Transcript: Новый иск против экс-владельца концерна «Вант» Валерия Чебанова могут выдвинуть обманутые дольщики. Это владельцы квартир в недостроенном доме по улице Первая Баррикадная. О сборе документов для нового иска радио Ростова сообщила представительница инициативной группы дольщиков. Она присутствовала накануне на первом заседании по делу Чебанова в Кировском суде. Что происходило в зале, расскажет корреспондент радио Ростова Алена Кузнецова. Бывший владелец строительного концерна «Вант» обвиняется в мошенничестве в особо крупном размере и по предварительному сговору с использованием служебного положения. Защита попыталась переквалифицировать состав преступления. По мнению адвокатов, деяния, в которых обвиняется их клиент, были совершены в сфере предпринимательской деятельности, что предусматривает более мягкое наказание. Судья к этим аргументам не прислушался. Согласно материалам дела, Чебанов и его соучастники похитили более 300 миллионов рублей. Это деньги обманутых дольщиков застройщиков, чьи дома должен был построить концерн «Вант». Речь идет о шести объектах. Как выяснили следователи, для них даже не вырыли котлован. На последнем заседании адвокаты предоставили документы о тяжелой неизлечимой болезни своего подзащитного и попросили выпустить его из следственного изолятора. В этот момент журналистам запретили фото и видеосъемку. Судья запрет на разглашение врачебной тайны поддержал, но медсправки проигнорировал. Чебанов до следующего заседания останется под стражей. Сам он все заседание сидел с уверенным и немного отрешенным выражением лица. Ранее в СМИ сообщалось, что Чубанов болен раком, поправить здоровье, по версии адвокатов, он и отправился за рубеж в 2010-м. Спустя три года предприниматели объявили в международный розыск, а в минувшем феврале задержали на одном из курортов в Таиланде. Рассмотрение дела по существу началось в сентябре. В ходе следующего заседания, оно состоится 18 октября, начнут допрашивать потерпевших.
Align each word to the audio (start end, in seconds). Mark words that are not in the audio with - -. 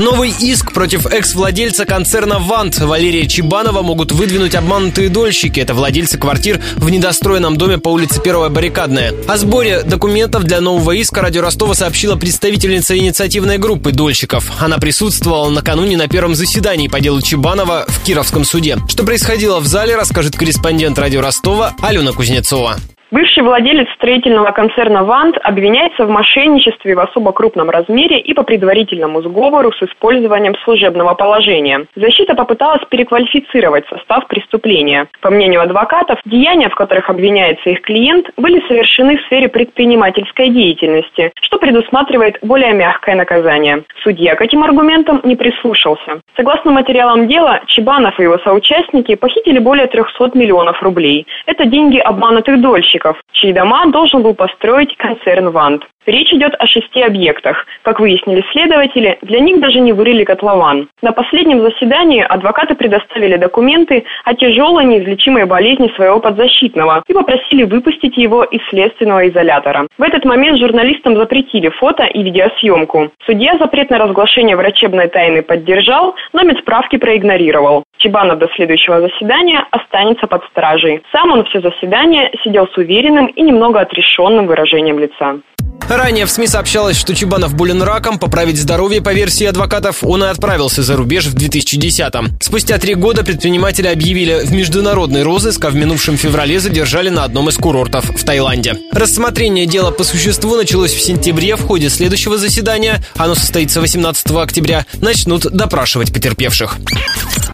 Новый 0.00 0.34
иск 0.40 0.72
против 0.72 1.04
экс-владельца 1.04 1.84
концерна 1.84 2.38
«Вант» 2.38 2.78
Валерия 2.78 3.26
Чебанова 3.26 3.82
могут 3.82 4.12
выдвинуть 4.12 4.54
обманутые 4.54 5.10
дольщики. 5.10 5.60
Это 5.60 5.74
владельцы 5.74 6.16
квартир 6.16 6.58
в 6.76 6.88
недостроенном 6.88 7.58
доме 7.58 7.76
по 7.76 7.90
улице 7.90 8.18
Первая 8.22 8.48
Баррикадная. 8.48 9.12
О 9.28 9.36
сборе 9.36 9.82
документов 9.82 10.44
для 10.44 10.62
нового 10.62 10.92
иска 10.92 11.20
радио 11.20 11.42
Ростова 11.42 11.74
сообщила 11.74 12.16
представительница 12.16 12.96
инициативной 12.96 13.58
группы 13.58 13.92
дольщиков. 13.92 14.50
Она 14.58 14.78
присутствовала 14.78 15.50
накануне 15.50 15.98
на 15.98 16.08
первом 16.08 16.34
заседании 16.34 16.88
по 16.88 16.98
делу 16.98 17.20
Чебанова 17.20 17.84
в 17.86 18.02
Кировском 18.02 18.46
суде. 18.46 18.78
Что 18.88 19.04
происходило 19.04 19.60
в 19.60 19.66
зале, 19.66 19.96
расскажет 19.96 20.34
корреспондент 20.34 20.98
радио 20.98 21.20
Ростова 21.20 21.74
Алена 21.82 22.12
Кузнецова. 22.12 22.78
Бывший 23.10 23.42
владелец 23.42 23.88
строительного 23.96 24.52
концерна 24.52 25.02
«Вант» 25.02 25.36
обвиняется 25.42 26.06
в 26.06 26.10
мошенничестве 26.10 26.94
в 26.94 27.00
особо 27.00 27.32
крупном 27.32 27.68
размере 27.68 28.20
и 28.20 28.34
по 28.34 28.44
предварительному 28.44 29.20
сговору 29.22 29.72
с 29.72 29.82
использованием 29.82 30.54
служебного 30.62 31.14
положения. 31.14 31.86
Защита 31.96 32.36
попыталась 32.36 32.82
переквалифицировать 32.88 33.84
состав 33.88 34.28
преступления. 34.28 35.08
По 35.22 35.30
мнению 35.30 35.62
адвокатов, 35.62 36.20
деяния, 36.24 36.68
в 36.68 36.76
которых 36.76 37.10
обвиняется 37.10 37.70
их 37.70 37.80
клиент, 37.80 38.30
были 38.36 38.64
совершены 38.68 39.16
в 39.16 39.22
сфере 39.22 39.48
предпринимательской 39.48 40.48
деятельности, 40.50 41.32
что 41.42 41.58
предусматривает 41.58 42.38
более 42.42 42.74
мягкое 42.74 43.16
наказание. 43.16 43.82
Судья 44.04 44.36
к 44.36 44.42
этим 44.42 44.62
аргументам 44.62 45.20
не 45.24 45.34
прислушался. 45.34 46.20
Согласно 46.36 46.70
материалам 46.70 47.26
дела, 47.26 47.60
Чебанов 47.66 48.20
и 48.20 48.22
его 48.22 48.38
соучастники 48.38 49.16
похитили 49.16 49.58
более 49.58 49.88
300 49.88 50.30
миллионов 50.34 50.80
рублей. 50.80 51.26
Это 51.46 51.64
деньги 51.64 51.98
обманутых 51.98 52.60
дольщиков 52.60 52.99
застройщиков, 53.00 53.16
чьи 53.32 53.52
дома 53.52 53.86
должен 53.86 54.22
был 54.22 54.34
построить 54.34 54.96
концерн 54.96 55.50
«Вант». 55.50 55.84
Речь 56.06 56.32
идет 56.32 56.54
о 56.58 56.66
шести 56.66 57.02
объектах. 57.02 57.66
Как 57.82 58.00
выяснили 58.00 58.42
следователи, 58.52 59.18
для 59.22 59.38
них 59.38 59.60
даже 59.60 59.80
не 59.80 59.92
вырыли 59.92 60.24
котлован. 60.24 60.88
На 61.02 61.12
последнем 61.12 61.60
заседании 61.60 62.22
адвокаты 62.22 62.74
предоставили 62.74 63.36
документы 63.36 64.04
о 64.24 64.34
тяжелой 64.34 64.86
неизлечимой 64.86 65.44
болезни 65.44 65.92
своего 65.94 66.18
подзащитного 66.18 67.04
и 67.06 67.12
попросили 67.12 67.64
выпустить 67.64 68.16
его 68.16 68.44
из 68.44 68.60
следственного 68.70 69.28
изолятора. 69.28 69.86
В 69.98 70.02
этот 70.02 70.24
момент 70.24 70.58
журналистам 70.58 71.16
запретили 71.16 71.68
фото 71.68 72.04
и 72.04 72.22
видеосъемку. 72.22 73.10
Судья 73.26 73.56
запрет 73.58 73.90
на 73.90 73.98
разглашение 73.98 74.56
врачебной 74.56 75.08
тайны 75.08 75.42
поддержал, 75.42 76.14
но 76.32 76.42
медсправки 76.42 76.96
проигнорировал. 76.96 77.84
Чебанов 77.98 78.38
до 78.38 78.48
следующего 78.56 79.00
заседания 79.00 79.66
останется 79.70 80.26
под 80.26 80.42
стражей. 80.46 81.02
Сам 81.12 81.30
он 81.30 81.44
все 81.44 81.60
заседание 81.60 82.32
сидел 82.42 82.66
с 82.68 82.78
уверенным 82.90 83.28
и 83.28 83.42
немного 83.42 83.80
отрешенным 83.80 84.46
выражением 84.46 84.98
лица. 84.98 85.40
Ранее 85.88 86.24
в 86.24 86.30
СМИ 86.30 86.46
сообщалось, 86.46 86.96
что 86.96 87.16
Чубанов 87.16 87.54
болен 87.54 87.82
раком, 87.82 88.20
поправить 88.20 88.58
здоровье, 88.58 89.02
по 89.02 89.12
версии 89.12 89.44
адвокатов, 89.44 90.04
он 90.04 90.22
и 90.22 90.28
отправился 90.28 90.82
за 90.82 90.96
рубеж 90.96 91.26
в 91.26 91.34
2010-м. 91.34 92.38
Спустя 92.40 92.78
три 92.78 92.94
года 92.94 93.24
предприниматели 93.24 93.88
объявили 93.88 94.44
в 94.44 94.52
международный 94.52 95.24
розыск, 95.24 95.64
а 95.64 95.70
в 95.70 95.74
минувшем 95.74 96.16
феврале 96.16 96.60
задержали 96.60 97.08
на 97.08 97.24
одном 97.24 97.48
из 97.48 97.56
курортов 97.56 98.04
в 98.04 98.24
Таиланде. 98.24 98.76
Рассмотрение 98.92 99.66
дела 99.66 99.90
по 99.90 100.04
существу 100.04 100.54
началось 100.54 100.92
в 100.92 101.00
сентябре. 101.00 101.56
В 101.56 101.62
ходе 101.62 101.88
следующего 101.88 102.38
заседания, 102.38 103.02
оно 103.16 103.34
состоится 103.34 103.80
18 103.80 104.30
октября, 104.30 104.86
начнут 105.00 105.42
допрашивать 105.42 106.14
потерпевших. 106.14 106.78